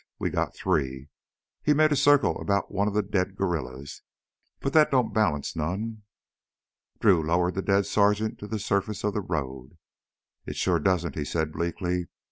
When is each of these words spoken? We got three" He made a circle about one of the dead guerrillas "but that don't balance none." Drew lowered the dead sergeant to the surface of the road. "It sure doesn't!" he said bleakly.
We 0.17 0.31
got 0.31 0.55
three" 0.55 1.09
He 1.61 1.75
made 1.75 1.91
a 1.91 1.95
circle 1.95 2.41
about 2.41 2.71
one 2.71 2.87
of 2.87 2.95
the 2.95 3.03
dead 3.03 3.35
guerrillas 3.35 4.01
"but 4.59 4.73
that 4.73 4.89
don't 4.89 5.13
balance 5.13 5.55
none." 5.55 6.01
Drew 6.99 7.21
lowered 7.23 7.53
the 7.53 7.61
dead 7.61 7.85
sergeant 7.85 8.39
to 8.39 8.47
the 8.47 8.57
surface 8.57 9.03
of 9.03 9.13
the 9.13 9.21
road. 9.21 9.77
"It 10.47 10.55
sure 10.55 10.79
doesn't!" 10.79 11.13
he 11.13 11.23
said 11.23 11.51
bleakly. 11.51 12.07